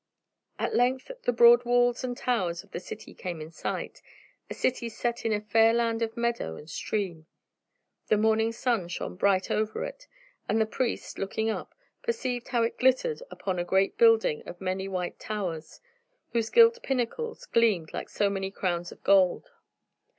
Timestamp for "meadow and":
6.17-6.67